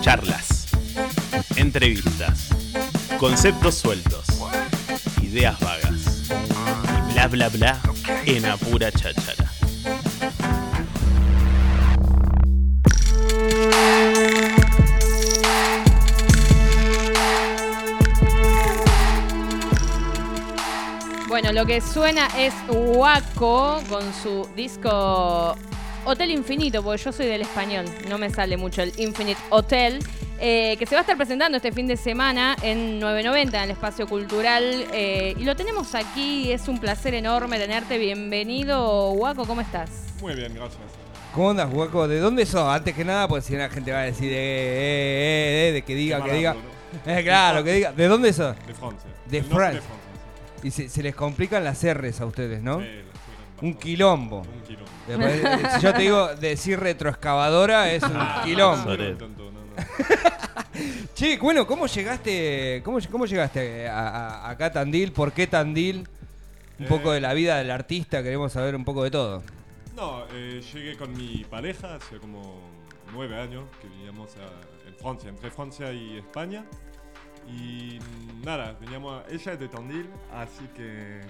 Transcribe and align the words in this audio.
Charlas, 0.00 0.68
entrevistas, 1.56 2.48
conceptos 3.18 3.74
sueltos, 3.74 4.24
ideas 5.22 5.60
vagas 5.60 6.30
y 7.08 7.12
bla 7.12 7.28
bla 7.28 7.48
bla 7.50 7.78
en 8.24 8.46
apura 8.46 8.90
cháchara. 8.90 9.50
Bueno, 21.28 21.52
lo 21.52 21.66
que 21.66 21.80
suena 21.82 22.26
es 22.38 22.54
Waco 22.68 23.82
con 23.88 24.02
su 24.14 24.48
disco 24.56 25.56
Hotel 26.04 26.30
Infinito, 26.30 26.82
porque 26.82 27.02
yo 27.02 27.12
soy 27.12 27.26
del 27.26 27.42
español, 27.42 27.84
no 28.08 28.18
me 28.18 28.30
sale 28.30 28.56
mucho 28.56 28.82
el 28.82 28.92
Infinite 28.98 29.40
Hotel, 29.50 29.98
eh, 30.38 30.76
que 30.78 30.86
se 30.86 30.94
va 30.94 31.00
a 31.00 31.02
estar 31.02 31.16
presentando 31.16 31.56
este 31.56 31.72
fin 31.72 31.86
de 31.86 31.96
semana 31.96 32.56
en 32.62 32.98
990 32.98 33.58
en 33.58 33.64
el 33.64 33.70
espacio 33.72 34.06
cultural. 34.08 34.86
eh, 34.92 35.34
y 35.38 35.44
lo 35.44 35.54
tenemos 35.54 35.94
aquí, 35.94 36.50
es 36.52 36.68
un 36.68 36.78
placer 36.78 37.14
enorme 37.14 37.58
tenerte. 37.58 37.98
Bienvenido, 37.98 39.12
Waco, 39.12 39.44
¿cómo 39.46 39.60
estás? 39.60 39.90
Muy 40.20 40.34
bien, 40.34 40.54
gracias. 40.54 40.80
¿Cómo 41.34 41.50
andas, 41.50 41.68
Hueco? 41.72 42.08
¿De 42.08 42.18
dónde 42.18 42.44
sos? 42.46 42.66
Antes 42.66 42.94
que 42.94 43.04
nada, 43.04 43.28
pues 43.28 43.44
si 43.44 43.54
la 43.54 43.68
gente 43.68 43.92
va 43.92 44.00
a 44.00 44.04
decir, 44.04 44.32
eh, 44.32 44.36
eh, 44.36 45.68
eh, 45.68 45.72
de 45.74 45.82
que 45.82 45.94
diga, 45.94 46.22
que 46.24 46.32
diga. 46.32 46.56
Eh, 47.06 47.22
claro, 47.22 47.62
que 47.62 47.72
diga. 47.72 47.92
¿De 47.92 48.08
dónde 48.08 48.32
sos? 48.32 48.56
De 48.66 48.74
Francia. 48.74 49.08
De. 49.26 49.42
Francia, 49.44 49.80
Y 50.64 50.72
se, 50.72 50.88
se 50.88 51.04
les 51.04 51.14
complican 51.14 51.62
las 51.62 51.84
R's 51.84 52.20
a 52.20 52.26
ustedes, 52.26 52.60
¿no? 52.62 52.80
sí. 52.80 52.86
Un 53.62 53.74
quilombo. 53.74 54.40
Un 54.40 54.60
quilombo. 54.62 54.90
Después, 55.06 55.44
eh, 55.44 55.68
si 55.76 55.80
yo 55.80 55.92
te 55.92 56.02
digo 56.02 56.34
decir 56.36 56.78
retroexcavadora, 56.80 57.92
es 57.92 58.02
un 58.02 58.16
Ah, 58.16 58.42
quilombo. 58.44 58.90
Che, 61.14 61.38
bueno, 61.38 61.66
¿cómo 61.66 61.86
llegaste, 61.86 62.80
cómo, 62.84 62.98
cómo 63.10 63.26
llegaste 63.26 63.88
a, 63.88 64.08
a- 64.08 64.50
acá 64.50 64.66
a 64.66 64.72
Tandil? 64.72 65.12
¿Por 65.12 65.32
qué 65.32 65.46
Tandil? 65.46 66.08
Un 66.78 66.86
Eh. 66.86 66.88
poco 66.88 67.12
de 67.12 67.20
la 67.20 67.34
vida 67.34 67.58
del 67.58 67.70
artista, 67.70 68.22
queremos 68.22 68.52
saber 68.52 68.74
un 68.74 68.84
poco 68.84 69.02
de 69.04 69.10
todo. 69.10 69.42
No, 69.94 70.24
eh, 70.32 70.62
llegué 70.72 70.96
con 70.96 71.12
mi 71.12 71.44
pareja 71.44 71.96
hace 71.96 72.18
como 72.18 72.60
nueve 73.12 73.38
años 73.38 73.64
que 73.82 73.88
vivíamos 73.88 74.30
a- 74.36 74.88
en 74.88 74.94
Francia, 74.96 75.28
entre 75.28 75.50
Francia 75.50 75.92
y 75.92 76.16
España. 76.18 76.64
Y 77.46 77.98
mm, 77.98 78.44
nada, 78.44 78.76
veníamos 78.80 79.22
a- 79.22 79.30
ella 79.30 79.52
es 79.52 79.60
de 79.60 79.68
Tandil, 79.68 80.08
así 80.32 80.66
que, 80.74 81.20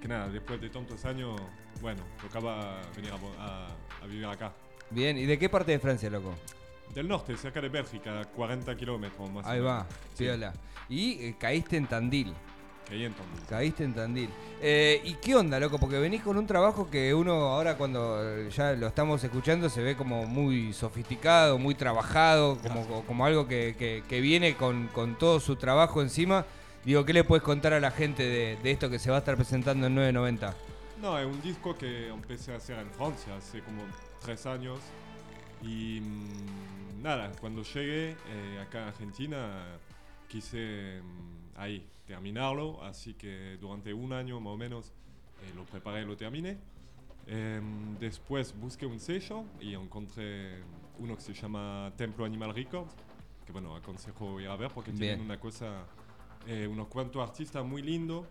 que 0.00 0.08
nada, 0.08 0.28
después 0.28 0.60
de 0.60 0.70
tantos 0.70 1.04
años, 1.04 1.40
bueno, 1.80 2.02
tocaba 2.20 2.80
venir 2.96 3.12
a, 3.12 3.16
mo- 3.16 3.32
a- 3.38 3.68
a 4.02 4.06
vivir 4.06 4.24
acá. 4.26 4.52
Bien, 4.90 5.16
¿y 5.18 5.26
de 5.26 5.38
qué 5.38 5.48
parte 5.48 5.72
de 5.72 5.78
Francia, 5.78 6.08
loco? 6.10 6.34
Del 6.94 7.06
norte, 7.08 7.36
cerca 7.36 7.60
de 7.60 7.68
Bélgica, 7.68 8.24
40 8.34 8.74
kilómetros 8.76 9.30
más 9.30 9.46
Ahí 9.46 9.60
va, 9.60 9.86
Sí, 10.14 10.24
piola. 10.24 10.52
Y 10.88 11.12
eh, 11.26 11.36
caíste 11.38 11.76
en 11.76 11.86
Tandil. 11.86 12.32
ahí 12.90 13.04
en 13.04 13.12
Tandil. 13.12 13.40
Caíste 13.46 13.84
en 13.84 13.94
Tandil. 13.94 14.30
Eh, 14.62 15.02
¿Y 15.04 15.14
qué 15.16 15.34
onda, 15.36 15.60
loco? 15.60 15.78
Porque 15.78 15.98
venís 15.98 16.22
con 16.22 16.38
un 16.38 16.46
trabajo 16.46 16.88
que 16.90 17.12
uno 17.12 17.32
ahora 17.32 17.76
cuando 17.76 18.18
eh, 18.22 18.48
ya 18.50 18.72
lo 18.72 18.86
estamos 18.86 19.22
escuchando 19.22 19.68
se 19.68 19.82
ve 19.82 19.94
como 19.96 20.24
muy 20.24 20.72
sofisticado, 20.72 21.58
muy 21.58 21.74
trabajado, 21.74 22.56
como, 22.58 23.04
como 23.04 23.26
algo 23.26 23.46
que, 23.46 23.76
que- 23.78 24.02
que 24.08 24.20
viene 24.22 24.54
con, 24.56 24.88
con 24.88 25.18
todo 25.18 25.38
su 25.40 25.56
trabajo 25.56 26.00
encima. 26.00 26.46
Digo, 26.86 27.04
¿qué 27.04 27.12
le 27.12 27.22
puedes 27.24 27.42
contar 27.42 27.74
a 27.74 27.80
la 27.80 27.90
gente 27.90 28.22
de, 28.22 28.56
de 28.62 28.70
esto 28.70 28.88
que 28.88 28.98
se 28.98 29.10
va 29.10 29.16
a 29.16 29.18
estar 29.18 29.36
presentando 29.36 29.86
en 29.88 29.94
990? 29.94 30.54
No, 31.00 31.16
es 31.16 31.26
un 31.26 31.40
disco 31.40 31.76
que 31.76 32.08
empecé 32.08 32.52
a 32.52 32.56
hacer 32.56 32.78
en 32.78 32.90
Francia 32.90 33.36
hace 33.36 33.60
como 33.62 33.82
tres 34.20 34.44
años. 34.46 34.80
Y 35.62 36.00
mm, 36.00 37.02
nada, 37.02 37.30
cuando 37.40 37.62
llegué 37.62 38.16
eh, 38.26 38.60
acá 38.60 38.82
en 38.82 38.88
Argentina 38.88 39.78
quise 40.28 41.00
mm, 41.00 41.58
ahí 41.58 41.86
terminarlo, 42.04 42.82
así 42.82 43.14
que 43.14 43.56
durante 43.60 43.94
un 43.94 44.12
año 44.12 44.40
más 44.40 44.54
o 44.54 44.56
menos 44.56 44.92
eh, 45.42 45.52
lo 45.54 45.64
preparé 45.64 46.02
y 46.02 46.04
lo 46.04 46.16
terminé. 46.16 46.58
Em, 47.26 47.96
después 47.98 48.58
busqué 48.58 48.86
un 48.86 48.98
sello 48.98 49.44
y 49.60 49.74
encontré 49.74 50.62
uno 50.98 51.14
que 51.14 51.22
se 51.22 51.34
llama 51.34 51.92
Templo 51.96 52.24
Animal 52.24 52.54
Records, 52.54 52.92
que 53.46 53.52
bueno, 53.52 53.76
aconsejo 53.76 54.40
ir 54.40 54.48
a 54.48 54.56
ver 54.56 54.72
porque 54.72 54.90
tienen 54.92 55.18
Bien. 55.18 55.30
una 55.30 55.38
cosa, 55.38 55.84
eh, 56.46 56.66
unos 56.66 56.88
cuantos 56.88 57.22
artistas 57.22 57.64
muy 57.64 57.82
lindos. 57.82 58.26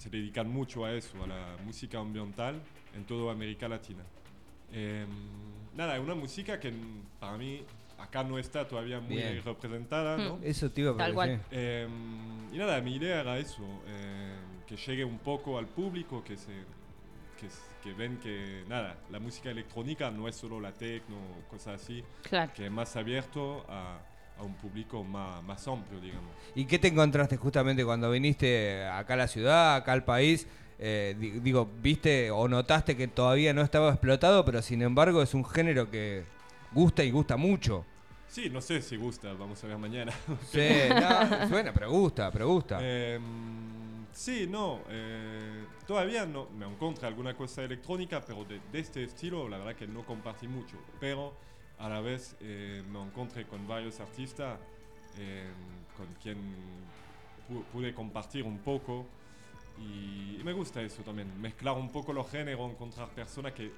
Se 0.00 0.08
dedican 0.08 0.48
mucho 0.48 0.86
a 0.86 0.92
eso, 0.94 1.22
a 1.22 1.26
la 1.26 1.56
música 1.62 1.98
ambiental 1.98 2.58
en 2.94 3.04
toda 3.04 3.32
América 3.32 3.68
Latina. 3.68 4.02
Em, 4.72 5.06
nada, 5.76 5.94
es 5.96 6.02
una 6.02 6.14
música 6.14 6.58
que 6.58 6.72
para 7.18 7.36
mí 7.36 7.62
acá 7.98 8.24
no 8.24 8.38
está 8.38 8.66
todavía 8.66 8.98
muy 8.98 9.16
Bien. 9.16 9.42
representada, 9.44 10.16
¿no? 10.16 10.36
Hmm. 10.36 10.44
Eso 10.44 10.70
te 10.70 10.80
iba 10.80 10.92
a 10.92 10.96
Tal 10.96 11.12
cual. 11.12 11.42
Em, 11.50 12.54
y 12.54 12.56
nada, 12.56 12.80
mi 12.80 12.96
idea 12.96 13.20
era 13.20 13.38
eso, 13.38 13.62
em, 13.86 14.64
que 14.66 14.74
llegue 14.76 15.04
un 15.04 15.18
poco 15.18 15.58
al 15.58 15.66
público, 15.66 16.24
que 16.24 16.36
se 16.38 16.52
que, 17.38 17.48
que 17.82 17.92
ven 17.94 18.18
que 18.18 18.64
nada, 18.68 18.98
la 19.10 19.18
música 19.18 19.50
electrónica 19.50 20.10
no 20.10 20.28
es 20.28 20.36
solo 20.36 20.60
la 20.60 20.72
techno 20.72 21.16
o 21.16 21.48
cosas 21.48 21.82
así, 21.82 22.02
Claro. 22.22 22.52
que 22.54 22.66
es 22.66 22.70
más 22.70 22.96
abierto 22.96 23.64
a, 23.68 23.98
a 24.40 24.42
un 24.42 24.54
público 24.54 25.04
más, 25.04 25.42
más 25.44 25.68
amplio, 25.68 26.00
digamos. 26.00 26.30
¿Y 26.54 26.64
qué 26.64 26.78
te 26.78 26.88
encontraste 26.88 27.36
justamente 27.36 27.84
cuando 27.84 28.10
viniste 28.10 28.84
acá 28.86 29.14
a 29.14 29.16
la 29.18 29.28
ciudad, 29.28 29.76
acá 29.76 29.92
al 29.92 30.04
país? 30.04 30.46
Eh, 30.78 31.14
di- 31.18 31.40
digo, 31.40 31.68
¿viste 31.82 32.30
o 32.30 32.48
notaste 32.48 32.96
que 32.96 33.06
todavía 33.06 33.52
no 33.52 33.60
estaba 33.62 33.90
explotado, 33.90 34.44
pero 34.44 34.62
sin 34.62 34.80
embargo 34.82 35.22
es 35.22 35.34
un 35.34 35.44
género 35.44 35.90
que 35.90 36.24
gusta 36.72 37.04
y 37.04 37.10
gusta 37.10 37.36
mucho? 37.36 37.84
Sí, 38.26 38.48
no 38.48 38.60
sé 38.60 38.80
si 38.80 38.96
gusta, 38.96 39.32
vamos 39.34 39.62
a 39.62 39.66
ver 39.66 39.76
mañana. 39.76 40.12
Sí, 40.50 40.58
no, 41.00 41.48
suena, 41.48 41.72
pero 41.72 41.90
gusta, 41.90 42.30
pero 42.30 42.48
gusta. 42.48 42.78
Em, 42.80 44.06
sí, 44.12 44.46
no, 44.48 44.80
eh, 44.88 45.64
todavía 45.86 46.24
no 46.26 46.48
me 46.56 46.64
encontré 46.66 47.06
alguna 47.08 47.36
cosa 47.36 47.62
electrónica, 47.62 48.22
pero 48.24 48.44
de, 48.44 48.60
de 48.72 48.78
este 48.78 49.02
estilo 49.04 49.48
la 49.48 49.58
verdad 49.58 49.74
que 49.74 49.86
no 49.86 50.04
compartí 50.06 50.48
mucho. 50.48 50.76
Pero 50.98 51.34
a 51.80 51.88
la 51.88 52.00
vez 52.00 52.36
eh, 52.40 52.82
me 52.90 53.00
encontré 53.02 53.46
con 53.46 53.66
varios 53.66 54.00
artistas 54.00 54.58
em, 55.18 55.52
con 55.96 56.06
quien 56.22 56.38
pu- 57.48 57.64
pude 57.72 57.92
compartir 57.94 58.44
un 58.44 58.58
poco 58.58 59.06
y, 59.78 60.36
y 60.38 60.42
me 60.44 60.52
gusta 60.52 60.82
eso 60.82 61.02
también, 61.02 61.28
mezclar 61.40 61.76
un 61.76 61.90
poco 61.90 62.12
los 62.12 62.30
géneros, 62.30 62.70
encontrar 62.70 63.08
personas 63.10 63.52
que 63.52 63.72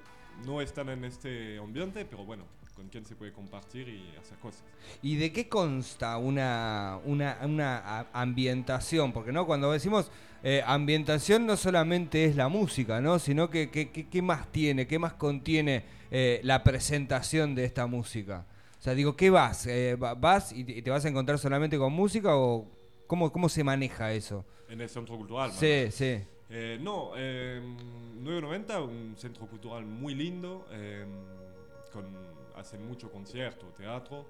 no 0.45 0.59
están 0.61 0.89
en 0.89 1.05
este 1.05 1.57
ambiente, 1.59 2.05
pero 2.05 2.25
bueno, 2.25 2.43
con 2.75 2.89
quien 2.89 3.05
se 3.05 3.15
puede 3.15 3.31
compartir 3.31 3.87
y 3.89 4.15
hacer 4.17 4.37
cosas. 4.39 4.63
¿Y 5.01 5.15
de 5.17 5.31
qué 5.31 5.47
consta 5.47 6.17
una, 6.17 6.99
una, 7.05 7.37
una 7.43 8.07
ambientación? 8.13 9.13
Porque 9.13 9.31
no 9.31 9.45
cuando 9.45 9.71
decimos 9.71 10.11
eh, 10.43 10.61
ambientación 10.65 11.45
no 11.45 11.55
solamente 11.55 12.25
es 12.25 12.35
la 12.35 12.47
música, 12.49 12.99
¿no? 12.99 13.19
Sino 13.19 13.49
que, 13.49 13.69
qué 13.69 14.21
más 14.21 14.51
tiene, 14.51 14.87
qué 14.87 14.99
más 14.99 15.13
contiene 15.13 15.83
eh, 16.11 16.41
la 16.43 16.63
presentación 16.63 17.55
de 17.55 17.65
esta 17.65 17.85
música. 17.87 18.45
O 18.79 18.81
sea, 18.83 18.93
digo, 18.93 19.15
¿qué 19.15 19.29
vas? 19.29 19.65
Eh, 19.67 19.95
va- 19.95 20.13
¿Vas 20.15 20.51
y 20.51 20.63
te, 20.81 20.89
vas 20.89 21.05
a 21.05 21.09
encontrar 21.09 21.39
solamente 21.39 21.77
con 21.77 21.93
música 21.93 22.35
o 22.35 22.67
cómo, 23.07 23.31
cómo 23.31 23.47
se 23.47 23.63
maneja 23.63 24.11
eso? 24.11 24.43
En 24.67 24.81
el 24.81 24.89
centro 24.89 25.15
cultural. 25.17 25.51
Sí, 25.53 25.85
sí. 25.91 26.19
Eh, 26.49 26.77
no, 26.81 27.11
eh, 27.15 27.61
990, 28.19 28.81
un 28.81 29.15
centro 29.17 29.47
cultural 29.47 29.85
muy 29.85 30.13
lindo, 30.15 30.67
eh, 30.71 31.05
con, 31.93 32.05
hacen 32.55 32.87
mucho 32.87 33.11
concierto, 33.11 33.67
teatro 33.77 34.25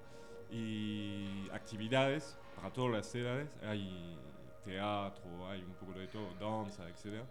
y 0.52 1.50
actividades 1.52 2.38
para 2.56 2.72
todas 2.72 2.92
las 2.92 3.16
edades. 3.16 3.50
Hay 3.64 4.18
teatro, 4.64 5.48
hay 5.50 5.62
un 5.62 5.74
poco 5.74 6.00
de 6.00 6.08
todo, 6.08 6.30
danza, 6.40 6.88
etc. 6.90 7.24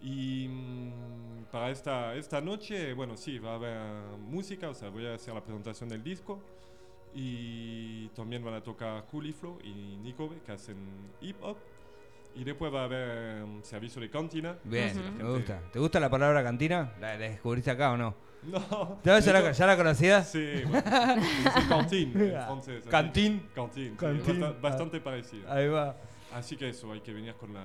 Y 0.00 0.48
mm, 0.48 1.44
para 1.50 1.70
esta, 1.70 2.14
esta 2.14 2.40
noche, 2.40 2.92
bueno, 2.92 3.16
sí, 3.16 3.38
va 3.38 3.52
a 3.52 3.54
haber 3.54 4.18
música, 4.18 4.68
o 4.68 4.74
sea, 4.74 4.88
voy 4.88 5.06
a 5.06 5.14
hacer 5.14 5.34
la 5.34 5.42
presentación 5.42 5.88
del 5.88 6.02
disco. 6.02 6.40
Y 7.14 8.08
también 8.08 8.42
van 8.42 8.54
a 8.54 8.62
tocar 8.62 9.04
Culiflo 9.04 9.58
y 9.62 9.96
Nicobe, 10.02 10.40
que 10.46 10.52
hacen 10.52 10.76
hip 11.20 11.36
hop. 11.42 11.56
Y 12.34 12.44
después 12.44 12.72
va 12.72 12.80
a 12.80 12.84
haber 12.84 13.42
um, 13.44 13.62
servicio 13.62 14.00
de 14.00 14.08
cantina. 14.08 14.56
Bien, 14.64 15.18
me 15.18 15.24
gusta. 15.24 15.60
¿Te 15.70 15.78
gusta 15.78 16.00
la 16.00 16.08
palabra 16.08 16.42
cantina? 16.42 16.94
¿La, 16.98 17.18
la 17.18 17.28
descubriste 17.28 17.70
acá 17.70 17.92
o 17.92 17.98
no? 17.98 18.31
No. 18.42 18.98
¿Ya, 19.04 19.18
ya 19.20 19.32
la, 19.32 19.52
ya 19.52 19.66
la 19.66 19.76
conocías? 19.76 20.28
Sí, 20.30 20.62
bueno. 20.66 20.82
Cantín 21.68 22.12
en 22.20 22.30
francés. 22.46 22.84
Cantín. 22.90 23.48
Cantín. 23.54 23.96
sí, 24.24 24.40
bastante 24.60 25.00
parecido. 25.00 25.50
Ahí 25.50 25.68
va. 25.68 25.96
Así 26.34 26.56
que 26.56 26.70
eso, 26.70 26.90
hay 26.92 27.00
que 27.00 27.12
venir 27.12 27.34
con, 27.34 27.54
la, 27.54 27.64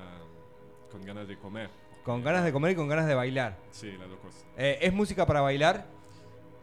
con 0.92 1.02
ganas 1.02 1.28
de 1.28 1.38
comer. 1.38 1.70
Con 2.04 2.24
ganas 2.24 2.44
de 2.46 2.52
comer 2.54 2.72
y 2.72 2.76
con 2.76 2.88
ganas 2.88 3.08
de 3.08 3.16
bailar. 3.16 3.58
Sí, 3.72 3.92
las 4.00 4.08
dos 4.10 4.20
cosas. 4.20 4.46
Eh, 4.58 4.78
¿Es 4.82 4.94
música 4.94 5.26
para 5.26 5.42
bailar? 5.42 5.86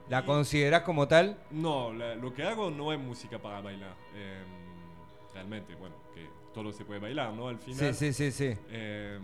¿La 0.08 0.20
Y- 0.20 0.24
considerás 0.24 0.82
como 0.82 1.08
tal? 1.08 1.36
No, 1.50 1.92
la- 1.92 2.14
lo 2.14 2.32
que 2.32 2.42
hago 2.44 2.70
no 2.70 2.92
es 2.92 2.98
música 3.00 3.38
para 3.40 3.60
bailar. 3.60 3.94
Em, 4.14 5.32
realmente, 5.34 5.74
bueno, 5.74 5.96
que 6.14 6.28
todo 6.54 6.72
se 6.72 6.84
puede 6.84 7.00
bailar, 7.00 7.32
¿no? 7.32 7.48
Al 7.48 7.58
Sí, 7.60 7.72
final. 7.74 7.94
sí, 7.94 8.12
sí, 8.12 8.30
sí. 8.30 8.54
Em, 8.70 9.22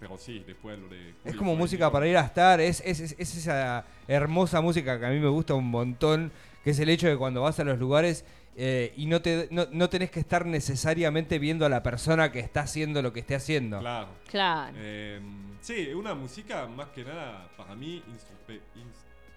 pero 0.00 0.16
sí, 0.16 0.42
después 0.46 0.78
lo 0.78 0.88
de... 0.88 1.14
Es 1.24 1.36
como 1.36 1.54
música 1.54 1.92
para 1.92 2.08
ir 2.08 2.16
a 2.16 2.22
estar, 2.22 2.60
es, 2.60 2.82
es, 2.84 3.00
es, 3.00 3.14
es 3.18 3.36
esa 3.36 3.84
hermosa 4.08 4.60
música 4.62 4.98
que 4.98 5.06
a 5.06 5.10
mí 5.10 5.20
me 5.20 5.28
gusta 5.28 5.52
un 5.54 5.70
montón, 5.70 6.32
que 6.64 6.70
es 6.70 6.78
el 6.80 6.88
hecho 6.88 7.06
de 7.06 7.18
cuando 7.18 7.42
vas 7.42 7.60
a 7.60 7.64
los 7.64 7.78
lugares 7.78 8.24
eh, 8.56 8.92
y 8.96 9.06
no, 9.06 9.20
te, 9.22 9.48
no, 9.50 9.66
no 9.70 9.88
tenés 9.88 10.10
que 10.10 10.20
estar 10.20 10.44
necesariamente 10.46 11.38
viendo 11.38 11.64
a 11.66 11.68
la 11.68 11.82
persona 11.82 12.32
que 12.32 12.40
está 12.40 12.62
haciendo 12.62 13.02
lo 13.02 13.12
que 13.12 13.20
esté 13.20 13.34
haciendo. 13.34 13.78
Claro. 13.78 14.08
Claro. 14.28 14.74
Eh, 14.78 15.20
sí, 15.60 15.88
una 15.94 16.14
música 16.14 16.66
más 16.66 16.88
que 16.88 17.04
nada 17.04 17.48
para 17.56 17.74
mí 17.74 18.02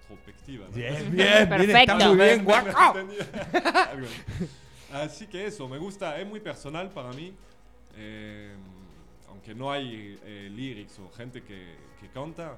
introspectiva. 0.08 0.66
¿no? 0.70 0.74
Bien, 0.74 0.94
bien, 0.94 1.16
bien, 1.16 1.50
Perfecto. 1.50 1.94
está 1.94 2.08
muy 2.08 2.18
bien, 2.18 2.44
guaco. 2.44 2.70
así. 2.78 4.08
Así 4.92 5.28
que 5.28 5.46
eso, 5.46 5.68
me 5.68 5.78
gusta, 5.78 6.20
es 6.20 6.28
muy 6.28 6.40
personal 6.40 6.90
para 6.90 7.12
mí. 7.12 7.34
eh, 7.96 8.56
aunque 9.34 9.56
no 9.56 9.72
hay 9.72 10.18
eh, 10.24 10.50
lyrics 10.52 11.00
o 11.00 11.10
gente 11.12 11.42
que, 11.42 11.76
que 12.00 12.08
canta, 12.10 12.56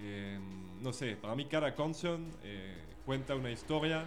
eh, 0.00 0.38
no 0.80 0.92
sé, 0.92 1.16
para 1.16 1.34
mí 1.34 1.46
cada 1.46 1.74
canción 1.74 2.28
eh, 2.42 2.74
cuenta 3.06 3.34
una 3.36 3.50
historia 3.50 4.04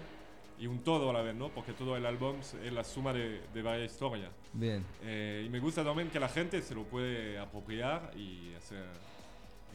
y 0.60 0.68
un 0.68 0.80
todo 0.84 1.10
a 1.10 1.14
la 1.14 1.22
vez, 1.22 1.34
¿no? 1.34 1.50
Porque 1.50 1.72
todo 1.72 1.96
el 1.98 2.06
álbum 2.06 2.36
es 2.40 2.72
la 2.72 2.84
suma 2.84 3.14
de, 3.14 3.42
de 3.54 3.62
varias 3.62 3.94
historias. 3.94 4.30
Bien. 4.54 4.86
Eh, 5.02 5.44
y 5.46 5.50
me 5.50 5.60
gusta 5.60 5.84
también 5.84 6.10
que 6.10 6.20
la 6.20 6.30
gente 6.30 6.62
se 6.62 6.76
lo 6.76 6.84
puede 6.84 7.40
apropiar 7.40 8.12
y 8.16 8.54
hacer, 8.56 8.84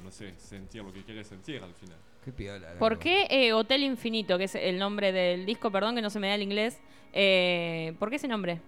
no 0.05 0.11
sé, 0.13 0.35
sentir 0.39 0.85
lo 0.85 0.93
que 0.93 1.03
quiere 1.03 1.25
sentir 1.25 1.63
al 1.63 1.75
final. 1.75 1.99
Qué 2.25 2.33
piola. 2.33 2.75
¿Por 2.79 2.99
qué 2.99 3.27
eh, 3.31 3.53
Hotel 3.53 3.83
Infinito, 3.83 4.37
que 4.37 4.45
es 4.45 4.55
el 4.55 4.79
nombre 4.79 5.11
del 5.11 5.47
disco, 5.47 5.71
perdón 5.73 5.97
que 5.97 6.03
no 6.03 6.11
se 6.11 6.21
me 6.21 6.29
da 6.29 6.35
el 6.35 6.43
inglés? 6.43 6.79
eh, 7.13 7.95
¿Por 7.99 8.11
qué 8.11 8.17
ese 8.17 8.29
nombre? 8.29 8.61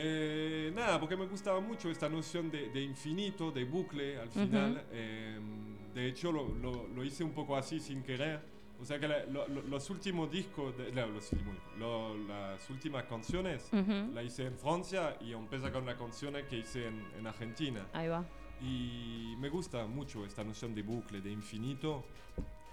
Eh, 0.00 0.70
nada, 0.76 1.00
porque 1.00 1.16
me 1.16 1.26
gustaba 1.26 1.58
mucho 1.60 1.90
esta 1.90 2.08
noción 2.08 2.50
de, 2.52 2.68
de 2.70 2.80
infinito, 2.82 3.50
de 3.50 3.64
bucle 3.64 4.16
al 4.18 4.30
final. 4.30 4.84
Eh, 4.92 5.38
de 5.92 6.06
hecho, 6.06 6.30
lo, 6.30 6.48
lo- 6.54 6.86
lo 6.86 7.02
hice 7.04 7.24
un 7.24 7.32
poco 7.32 7.56
así 7.56 7.80
sin 7.80 8.02
querer. 8.04 8.40
O 8.80 8.84
sea 8.84 9.00
que 9.00 9.08
la- 9.08 9.24
lo- 9.26 9.48
lo- 9.48 9.62
los 9.62 9.90
últimos 9.90 10.30
discos, 10.30 10.76
de- 10.78 10.92
no, 10.92 11.04
los 11.08 11.32
últimos, 11.32 11.56
las 12.28 12.70
últimas 12.70 13.04
canciones, 13.06 13.68
Ujú. 13.72 14.12
la 14.14 14.22
hice 14.22 14.46
en 14.46 14.56
Francia 14.56 15.16
y 15.20 15.32
empecé 15.32 15.72
con 15.72 15.84
la 15.84 15.96
canción 15.96 16.34
que 16.48 16.58
hice 16.58 16.86
en, 16.86 17.04
en 17.18 17.26
Argentina. 17.26 17.84
Ahí 17.92 18.06
va. 18.06 18.24
Y 18.62 19.34
me 19.38 19.48
gusta 19.48 19.84
mucho 19.86 20.24
esta 20.24 20.44
noción 20.44 20.74
de 20.76 20.82
bucle, 20.82 21.20
de 21.20 21.32
infinito. 21.32 22.04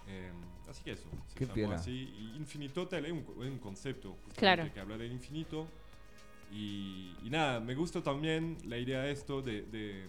Eh, 0.07 0.31
así 0.69 0.83
que 0.83 0.92
eso. 0.92 1.10
se 1.28 1.45
Qué 1.48 1.66
así. 1.66 1.92
Y 2.19 2.36
Infinito 2.38 2.83
Hotel 2.83 3.06
es 3.07 3.12
un, 3.12 3.19
es 3.44 3.51
un 3.51 3.57
concepto 3.57 4.18
Claro. 4.36 4.71
que 4.71 4.80
habla 4.80 4.98
del 4.98 5.12
infinito. 5.12 5.68
Y, 6.51 7.15
y 7.24 7.30
nada, 7.30 7.59
me 7.59 7.75
gusta 7.75 8.01
también 8.01 8.57
la 8.65 8.77
idea 8.77 9.01
de 9.01 9.12
esto 9.12 9.42
de, 9.42 9.63
de- 9.63 10.06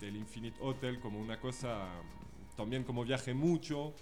del 0.00 0.16
Infinite 0.16 0.56
Hotel 0.60 0.98
como 1.00 1.18
una 1.20 1.38
cosa, 1.40 1.86
también 2.56 2.84
como 2.84 3.04
viaje 3.04 3.34
mucho. 3.34 3.92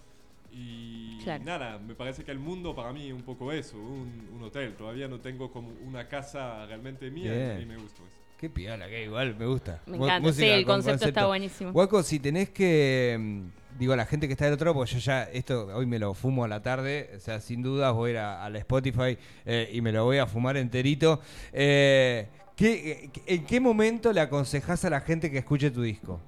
Y 0.50 1.18
Claro. 1.22 1.44
nada, 1.44 1.78
me 1.78 1.94
parece 1.94 2.24
que 2.24 2.30
el 2.30 2.38
mundo 2.38 2.74
para 2.74 2.92
mí 2.92 3.06
es 3.08 3.14
un 3.14 3.22
poco 3.22 3.50
eso, 3.52 3.78
un, 3.78 4.28
un 4.34 4.42
hotel. 4.42 4.74
Todavía 4.76 5.08
no 5.08 5.18
tengo 5.20 5.50
como 5.50 5.70
una 5.86 6.08
casa 6.08 6.66
realmente 6.66 7.10
mía 7.10 7.32
Bien. 7.32 7.60
y 7.62 7.66
me 7.66 7.76
gusta 7.76 8.02
eso. 8.02 8.18
Qué 8.38 8.50
piola, 8.50 8.88
que 8.88 9.04
igual 9.04 9.36
me 9.36 9.46
gusta. 9.46 9.80
Me 9.86 9.96
encanta. 9.96 10.16
Sí, 10.18 10.22
música 10.26 10.54
el 10.54 10.64
con 10.66 10.74
concepto 10.76 11.06
está 11.08 11.26
buenísimo. 11.26 11.72
Guaco, 11.72 12.02
si 12.02 12.18
tenés 12.18 12.50
que. 12.50 13.44
Digo, 13.82 13.96
la 13.96 14.06
gente 14.06 14.28
que 14.28 14.34
está 14.34 14.44
del 14.44 14.54
otro 14.54 14.66
lado, 14.66 14.74
porque 14.76 14.92
yo 14.92 15.00
ya, 15.00 15.24
esto 15.24 15.66
hoy 15.74 15.86
me 15.86 15.98
lo 15.98 16.14
fumo 16.14 16.44
a 16.44 16.48
la 16.48 16.62
tarde, 16.62 17.10
o 17.16 17.18
sea, 17.18 17.40
sin 17.40 17.62
dudas 17.64 17.92
voy 17.92 18.10
a 18.10 18.12
ir 18.12 18.18
a, 18.18 18.44
a 18.44 18.48
la 18.48 18.58
Spotify 18.60 19.18
eh, 19.44 19.70
y 19.72 19.80
me 19.80 19.90
lo 19.90 20.04
voy 20.04 20.18
a 20.18 20.26
fumar 20.28 20.56
enterito. 20.56 21.20
Eh, 21.52 22.28
¿qué- 22.54 22.92
eh, 23.02 23.10
¿En 23.26 23.44
qué 23.44 23.58
momento 23.58 24.12
le 24.12 24.20
aconsejás 24.20 24.84
a 24.84 24.90
la 24.90 25.00
gente 25.00 25.32
que 25.32 25.38
escuche 25.38 25.72
tu 25.72 25.82
disco? 25.82 26.20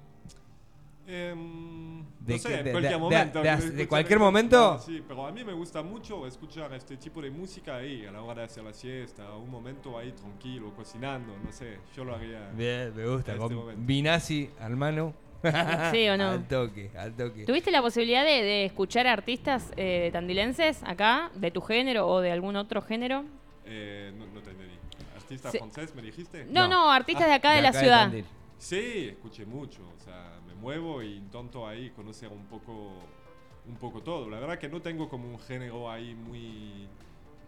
Em, 1.06 2.02
De 2.18 2.32
no 2.32 2.38
sé, 2.40 2.54
en 2.58 2.70
cualquier 2.72 2.92
de- 2.92 2.98
momento. 2.98 3.42
de- 3.42 3.86
cualquier 3.86 4.18
sí, 4.80 5.04
pero 5.06 5.24
a 5.24 5.30
mí 5.30 5.44
me 5.44 5.52
gusta 5.52 5.80
mucho 5.80 6.26
escuchar 6.26 6.72
este 6.74 6.96
tipo 6.96 7.22
de 7.22 7.30
música 7.30 7.76
ahí, 7.76 8.04
a 8.04 8.10
la 8.10 8.20
hora 8.22 8.40
de 8.40 8.46
hacer 8.46 8.64
la 8.64 8.72
siesta, 8.74 9.32
un 9.36 9.48
momento 9.48 9.96
ahí 9.96 10.10
tranquilo, 10.10 10.74
cocinando, 10.74 11.36
no 11.38 11.52
sé, 11.52 11.78
yo 11.94 12.04
lo 12.04 12.16
haría. 12.16 12.50
Bien, 12.56 12.92
me 12.96 13.06
gusta. 13.06 13.36
Con 13.36 13.42
este 13.44 13.54
momento. 13.54 13.82
Vinazzi 13.86 14.50
al 14.58 14.76
mano. 14.76 15.14
¿Sí 15.92 16.08
o 16.08 16.16
no? 16.18 16.28
Al 16.30 16.48
toque, 16.48 16.90
al 16.96 17.14
toque. 17.14 17.44
¿Tuviste 17.44 17.70
la 17.70 17.82
posibilidad 17.82 18.24
de, 18.24 18.42
de 18.42 18.64
escuchar 18.64 19.06
artistas 19.06 19.72
eh, 19.76 20.10
tandilenses 20.12 20.82
acá, 20.84 21.30
de 21.34 21.50
tu 21.50 21.60
género 21.60 22.06
o 22.08 22.20
de 22.20 22.32
algún 22.32 22.56
otro 22.56 22.80
género? 22.82 23.24
Eh, 23.64 24.12
no, 24.16 24.26
no 24.26 24.40
te 24.42 24.50
entendí. 24.50 24.74
¿Artista 25.16 25.50
Sí. 25.50 25.58
francés 25.58 25.94
me 25.94 26.02
dijiste? 26.02 26.44
No, 26.46 26.68
No. 26.68 26.86
no, 26.86 26.90
artistas 26.92 27.26
de 27.26 27.32
acá 27.34 27.52
de, 27.52 27.62
la 27.62 27.68
acá 27.70 27.80
ciudad. 27.80 28.02
Tandil. 28.04 28.24
Sí, 28.58 29.08
escuché 29.10 29.44
mucho, 29.44 29.82
o 29.96 30.00
sea, 30.04 30.38
me 30.46 30.54
muevo 30.54 31.02
y 31.02 31.16
intento 31.16 31.66
ahí 31.66 31.90
conocer 31.90 32.28
un 32.30 32.44
poco, 32.46 32.92
un 33.66 33.76
poco 33.76 34.00
todo. 34.02 34.28
La 34.30 34.38
verdad 34.40 34.58
que 34.58 34.68
no 34.68 34.80
tengo 34.80 35.08
como 35.08 35.28
un 35.28 35.38
género 35.38 35.90
ahí 35.90 36.14
muy, 36.14 36.86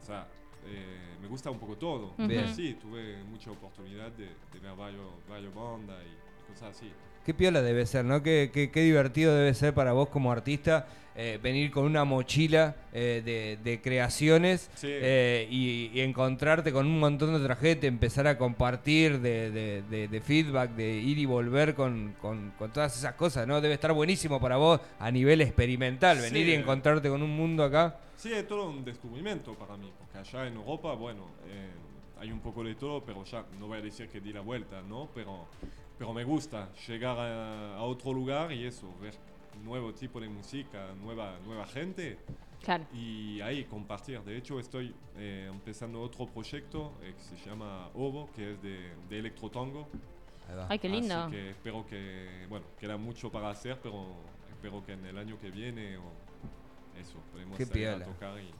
o 0.02 0.04
sea, 0.04 0.26
eh, 0.66 1.16
me 1.22 1.28
gusta 1.28 1.50
un 1.50 1.58
poco 1.58 1.76
todo. 1.76 2.14
Sí, 2.54 2.74
tuve 2.80 3.22
mucha 3.24 3.50
oportunidad 3.50 4.10
de, 4.12 4.26
de 4.26 4.60
ver 4.60 4.74
varios, 4.74 5.06
varios 5.28 5.54
bandas 5.54 5.98
y 6.04 6.50
cosas 6.52 6.76
así. 6.76 6.90
Qué 7.26 7.34
piola 7.34 7.60
debe 7.60 7.84
ser, 7.86 8.04
¿no? 8.04 8.22
Qué, 8.22 8.50
qué- 8.54 8.70
qué 8.70 8.82
divertido 8.82 9.34
debe 9.34 9.52
ser 9.52 9.74
para 9.74 9.92
vos 9.92 10.08
como 10.10 10.30
artista 10.30 10.86
eh, 11.16 11.40
venir 11.42 11.72
con 11.72 11.84
una 11.84 12.04
mochila 12.04 12.76
eh, 12.92 13.20
de, 13.24 13.58
de 13.68 13.80
creaciones 13.80 14.70
Sí. 14.76 14.86
eh, 14.90 15.48
y, 15.50 15.90
y 15.92 16.02
encontrarte 16.02 16.72
con 16.72 16.86
un 16.86 17.00
montón 17.00 17.30
de 17.30 17.40
otra 17.40 17.56
gente, 17.56 17.88
empezar 17.88 18.28
a 18.28 18.38
compartir 18.38 19.18
de, 19.20 19.50
de- 19.50 20.06
de- 20.08 20.20
feedback, 20.20 20.70
de 20.76 20.92
ir 20.98 21.18
y 21.18 21.24
volver 21.24 21.74
con, 21.74 22.14
con- 22.20 22.52
con 22.58 22.72
todas 22.72 22.96
esas 22.96 23.14
cosas, 23.14 23.44
¿no? 23.48 23.60
Debe 23.60 23.74
estar 23.74 23.92
buenísimo 23.92 24.40
para 24.40 24.56
vos 24.58 24.80
a 25.00 25.10
nivel 25.10 25.40
experimental, 25.40 26.18
venir 26.18 26.44
Sí. 26.46 26.52
y 26.52 26.54
encontrarte 26.54 27.08
con 27.08 27.22
un 27.24 27.30
mundo 27.34 27.64
acá. 27.64 27.96
Sí, 28.16 28.32
es 28.32 28.46
todo 28.46 28.68
un 28.70 28.84
descubrimiento 28.84 29.54
para 29.54 29.76
mí, 29.76 29.90
porque 29.98 30.18
allá 30.18 30.46
en 30.46 30.54
Europa, 30.54 30.92
bueno, 30.94 31.26
hay 32.20 32.30
un 32.30 32.38
poco 32.40 32.62
de 32.62 32.76
todo, 32.76 33.02
pero 33.04 33.24
ya 33.24 33.44
no 33.58 33.66
voy 33.66 33.78
a 33.78 33.82
decir 33.82 34.08
que 34.08 34.20
di 34.20 34.32
la 34.32 34.42
vuelta, 34.42 34.80
¿no? 34.82 35.08
Pero, 35.14 35.46
pero 35.98 36.12
me 36.12 36.24
gusta 36.24 36.72
llegar 36.86 37.18
a, 37.18 37.76
a 37.76 37.82
otro 37.82 38.12
lugar 38.12 38.52
y 38.52 38.64
eso, 38.64 38.92
ver 39.00 39.14
nuevo 39.64 39.92
tipo 39.94 40.20
de 40.20 40.28
música, 40.28 40.88
nueva, 41.02 41.38
nueva 41.44 41.66
gente 41.66 42.18
Claro. 42.62 42.84
y 42.92 43.40
ahí 43.40 43.64
compartir. 43.64 44.20
De 44.22 44.36
hecho, 44.36 44.58
estoy 44.58 44.94
eh, 45.16 45.48
empezando 45.50 46.00
otro 46.00 46.26
proyecto 46.26 46.92
eh, 47.02 47.14
que 47.16 47.22
se 47.22 47.48
llama 47.48 47.88
Ovo, 47.94 48.28
que 48.34 48.52
es 48.52 48.62
de, 48.62 48.92
de 49.08 49.18
electrotango. 49.18 49.86
Ay, 50.68 50.78
qué 50.78 50.88
lindo. 50.88 51.14
Así 51.14 51.32
que 51.32 51.50
espero 51.50 51.86
que, 51.86 52.46
bueno, 52.48 52.66
queda 52.78 52.96
mucho 52.96 53.30
para 53.30 53.50
hacer, 53.50 53.78
pero 53.82 54.06
espero 54.50 54.84
que 54.84 54.92
en 54.92 55.04
el 55.06 55.18
año 55.18 55.38
que 55.40 55.50
viene 55.50 55.96
o 55.96 56.02
eso, 57.00 57.18
podemos 57.32 57.56
Qué 57.58 57.66
salir 57.66 57.88
a 57.88 58.04
tocar 58.04 58.38
y. 58.40 58.50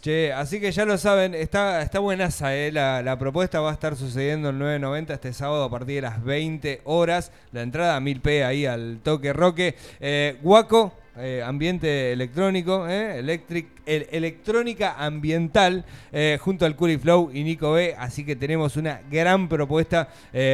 Che, 0.00 0.32
así 0.32 0.60
que 0.60 0.70
ya 0.70 0.84
lo 0.84 0.96
saben, 0.96 1.34
está, 1.34 1.82
está 1.82 1.98
buenaza, 1.98 2.54
eh, 2.54 2.70
la, 2.70 3.02
la 3.02 3.18
propuesta 3.18 3.60
va 3.60 3.70
a 3.70 3.72
estar 3.74 3.96
sucediendo 3.96 4.50
en 4.50 4.60
9.90 4.60 5.10
este 5.14 5.32
sábado 5.32 5.64
a 5.64 5.70
partir 5.70 5.96
de 5.96 6.02
las 6.02 6.22
20 6.22 6.82
horas. 6.84 7.32
La 7.52 7.62
entrada 7.62 7.98
1000p 8.00 8.44
ahí 8.44 8.64
al 8.64 9.00
toque 9.02 9.32
roque. 9.32 9.74
Eh, 9.98 10.36
Guaco, 10.40 10.94
eh, 11.16 11.42
ambiente 11.44 12.12
electrónico, 12.12 12.86
eh, 12.88 13.18
electric, 13.18 13.66
el- 13.86 14.06
electrónica 14.12 14.94
ambiental, 14.98 15.84
eh, 16.12 16.38
junto 16.40 16.64
al 16.64 16.76
Curi 16.76 16.96
Flow 16.98 17.30
y 17.34 17.42
Nico 17.42 17.72
B. 17.72 17.96
Así 17.98 18.24
que 18.24 18.36
tenemos 18.36 18.76
una 18.76 19.00
gran 19.10 19.48
propuesta 19.48 20.08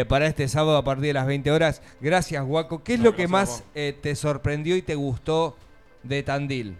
para 0.08 0.26
este 0.26 0.48
sábado 0.48 0.78
a 0.78 0.84
partir 0.84 1.08
de 1.08 1.12
las 1.12 1.26
20 1.26 1.50
horas. 1.50 1.82
Gracias, 2.00 2.42
Guaco. 2.42 2.82
¿Qué 2.82 2.94
es 2.94 2.98
No, 3.00 3.04
lo 3.06 3.14
que 3.14 3.24
a 3.24 3.28
más 3.28 3.62
te 3.74 4.14
sorprendió 4.14 4.74
y 4.74 4.80
te 4.80 4.94
gustó 4.94 5.54
de 6.02 6.22
Tandil? 6.22 6.76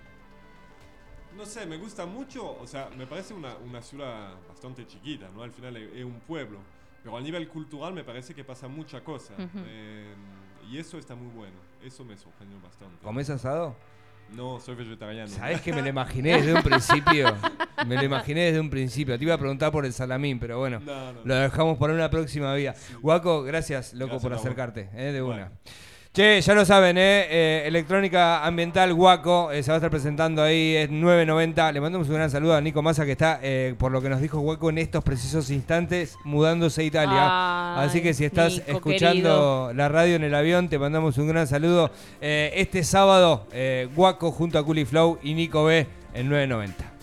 No 1.36 1.44
sé, 1.46 1.66
me 1.66 1.76
gusta 1.76 2.06
mucho, 2.06 2.56
o 2.60 2.66
sea, 2.66 2.88
me 2.96 3.06
parece 3.06 3.34
una, 3.34 3.56
una 3.56 3.82
ciudad 3.82 4.34
bastante 4.48 4.86
chiquita, 4.86 5.28
¿no? 5.34 5.42
Al 5.42 5.50
final 5.50 5.76
es, 5.76 5.92
es 5.94 6.04
un 6.04 6.20
pueblo, 6.20 6.58
pero 7.02 7.16
a 7.16 7.20
nivel 7.20 7.48
cultural 7.48 7.92
me 7.92 8.04
parece 8.04 8.34
que 8.34 8.44
pasa 8.44 8.68
mucha 8.68 9.02
cosa. 9.02 9.34
Eh, 9.66 10.14
y 10.70 10.78
eso 10.78 10.96
está 10.98 11.14
muy 11.14 11.28
bueno, 11.34 11.56
eso 11.82 12.04
me 12.04 12.16
sorprendió 12.16 12.60
bastante. 12.60 12.96
¿Comés 13.02 13.28
asado? 13.30 13.74
No, 14.34 14.58
soy 14.58 14.74
vegetariano. 14.76 15.28
Sabes 15.28 15.60
que 15.60 15.72
me 15.72 15.82
lo 15.82 15.88
imaginé 15.88 16.36
desde 16.40 16.54
un 16.54 16.62
principio. 16.62 17.36
Me 17.86 17.96
lo 17.96 18.04
imaginé 18.04 18.44
desde 18.46 18.58
un 18.60 18.70
principio. 18.70 19.18
Te 19.18 19.24
iba 19.24 19.34
a 19.34 19.38
preguntar 19.38 19.70
por 19.70 19.84
el 19.84 19.92
salamín, 19.92 20.38
pero 20.38 20.58
bueno, 20.58 20.80
No, 20.80 21.12
no. 21.12 21.20
lo 21.24 21.34
dejamos 21.34 21.76
para 21.76 21.92
una 21.92 22.08
próxima 22.08 22.54
vía. 22.54 22.74
Guaco, 23.02 23.42
gracias, 23.42 23.92
loco, 23.92 24.12
Gracias 24.12 24.22
por 24.22 24.32
acercarte, 24.32 24.88
eh, 24.94 25.12
de 25.12 25.20
Bueno. 25.20 25.42
una. 25.42 25.52
Che, 26.14 26.40
ya 26.42 26.54
lo 26.54 26.64
saben, 26.64 26.96
eh, 26.96 27.26
eh, 27.28 27.62
Electrónica 27.66 28.44
Ambiental 28.44 28.94
Guaco 28.94 29.50
eh, 29.50 29.64
se 29.64 29.72
va 29.72 29.74
a 29.74 29.78
estar 29.78 29.90
presentando 29.90 30.44
ahí, 30.44 30.76
es 30.76 30.88
9.90. 30.88 31.72
Le 31.72 31.80
mandamos 31.80 32.08
un 32.08 32.14
gran 32.14 32.30
saludo 32.30 32.54
a 32.54 32.60
Nico 32.60 32.82
Massa 32.82 33.04
que 33.04 33.10
está, 33.10 33.40
eh, 33.42 33.74
por 33.76 33.90
lo 33.90 34.00
que 34.00 34.08
nos 34.08 34.20
dijo 34.20 34.38
Guaco, 34.38 34.70
en 34.70 34.78
estos 34.78 35.02
precisos 35.02 35.50
instantes 35.50 36.16
mudándose 36.22 36.82
a 36.82 36.84
Italia. 36.84 37.80
Ay, 37.80 37.88
Así 37.88 38.00
que 38.00 38.14
si 38.14 38.24
estás 38.24 38.58
Nico, 38.58 38.70
escuchando 38.70 39.72
la 39.74 39.88
radio 39.88 40.14
en 40.14 40.22
el 40.22 40.36
avión, 40.36 40.68
te 40.68 40.78
mandamos 40.78 41.18
un 41.18 41.26
gran 41.26 41.48
saludo. 41.48 41.90
Este 42.20 42.84
sábado, 42.84 43.48
Guaco 43.96 44.30
junto 44.30 44.56
a 44.60 44.64
Culi 44.64 44.84
Flow 44.84 45.18
y 45.20 45.34
Nico 45.34 45.64
B 45.64 45.84
en 46.14 46.28
990. 46.28 46.93